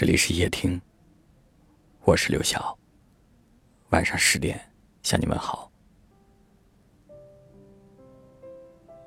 [0.00, 0.80] 这里是夜听，
[2.04, 2.74] 我是刘晓。
[3.90, 4.58] 晚上十点
[5.02, 5.70] 向你们好。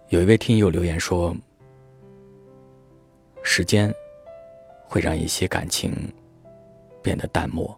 [0.10, 1.36] 有一位听友留言说
[3.42, 3.92] ：“时间
[4.88, 5.92] 会让一些感情
[7.02, 7.76] 变得淡漠，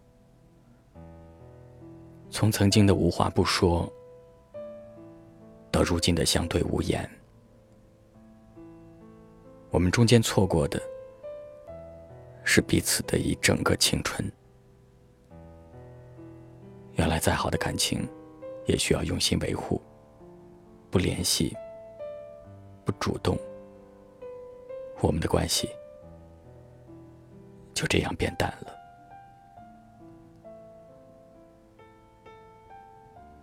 [2.30, 3.90] 从曾经的无话不说，
[5.72, 7.10] 到如今的相对无言，
[9.70, 10.78] 我们中间错过的。”
[12.56, 14.32] 是彼此的一整个青春。
[16.94, 18.08] 原来再好的感情，
[18.66, 19.82] 也需要用心维护。
[20.90, 21.54] 不联系，
[22.86, 23.38] 不主动，
[25.02, 25.70] 我们的关系
[27.74, 28.74] 就这样变淡了。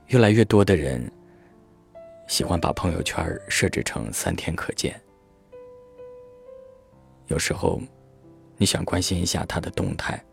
[0.06, 1.06] 越来越多的人
[2.28, 4.98] 喜欢把朋友圈设置成三天可见，
[7.26, 7.78] 有时候。
[8.62, 10.24] 你想关心一下他的动态，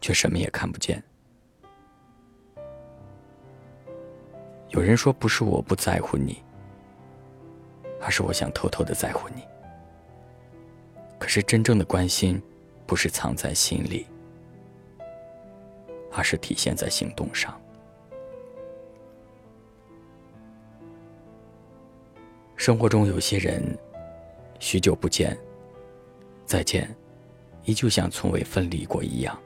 [0.00, 1.02] 却什么也看不见。
[4.68, 6.40] 有人说，不是我不在乎你，
[8.00, 9.42] 而是我想偷偷的在乎你。
[11.18, 12.40] 可是真正的关心，
[12.86, 14.06] 不是藏在心里，
[16.12, 17.60] 而是体现在行动上。
[22.54, 23.76] 生活中有些人，
[24.60, 25.36] 许久不见。
[26.46, 26.94] 再见，
[27.64, 29.38] 依旧像从未分离过一样。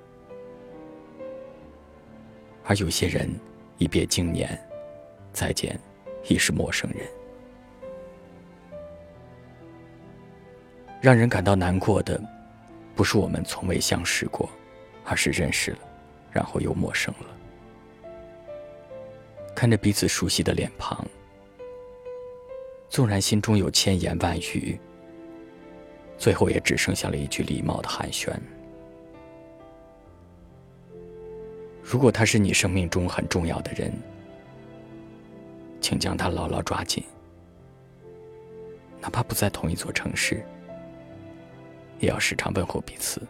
[2.64, 3.30] 而有些人，
[3.78, 4.58] 一别经年，
[5.32, 5.78] 再见，
[6.28, 7.06] 已是陌生人。
[11.00, 12.20] 让人感到难过的，
[12.94, 14.50] 不是我们从未相识过，
[15.04, 15.78] 而是认识了，
[16.32, 17.26] 然后又陌生了。
[19.54, 21.06] 看着彼此熟悉的脸庞，
[22.88, 24.78] 纵然心中有千言万语。
[26.18, 28.32] 最后也只剩下了一句礼貌的寒暄。
[31.82, 33.90] 如果他是你生命中很重要的人，
[35.80, 37.02] 请将他牢牢抓紧，
[39.00, 40.44] 哪怕不在同一座城市，
[42.00, 43.22] 也要时常问候彼此，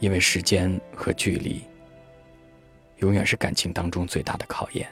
[0.00, 1.62] 因为时间和距离，
[2.96, 4.88] 永远是感情当中最大的考验。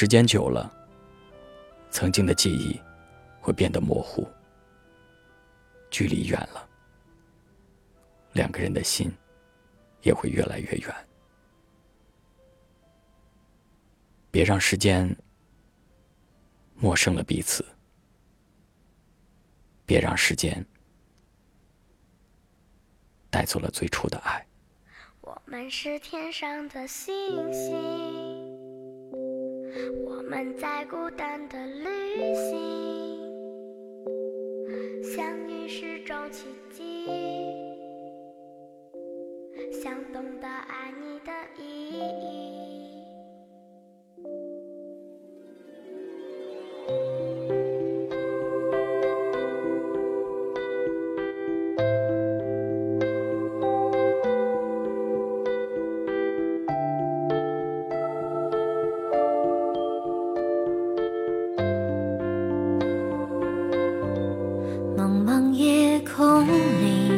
[0.00, 0.72] 时间久了，
[1.90, 2.80] 曾经的记忆
[3.40, 4.22] 会变得模糊；
[5.90, 6.68] 距离远了，
[8.32, 9.12] 两个人的心
[10.02, 10.94] 也会越来越远。
[14.30, 15.12] 别让时间
[16.76, 17.66] 陌生了彼此，
[19.84, 20.64] 别让时间
[23.30, 24.46] 带走了最初的爱。
[25.22, 28.27] 我们是天上的星星。
[30.04, 33.18] 我们在孤单的旅行，
[35.02, 37.06] 相遇是种奇迹，
[39.72, 42.37] 想懂得爱你的意义。
[66.42, 67.10] 梦里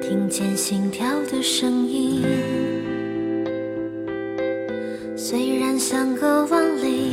[0.00, 2.22] 听见心跳的声音，
[5.16, 7.12] 虽然相隔万里，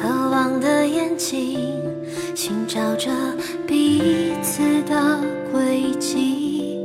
[0.00, 1.58] 渴望的眼睛
[2.34, 3.10] 寻找着
[3.66, 5.20] 彼此的
[5.52, 6.78] 轨迹，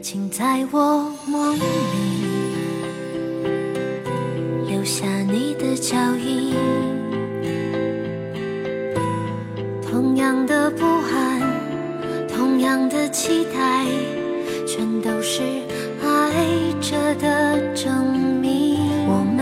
[0.00, 1.60] 请在我梦里
[4.66, 6.31] 留下你的脚印。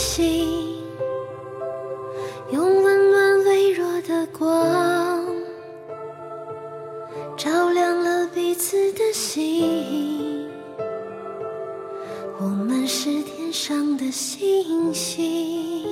[0.00, 0.82] 旅行，
[2.50, 5.26] 用温暖微弱的光，
[7.36, 10.48] 照亮了彼此的心。
[12.38, 15.86] 我们是天上的星星。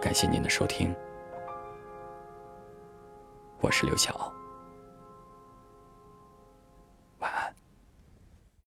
[0.00, 0.90] 感谢您的收听，
[3.60, 4.32] 我是刘晓。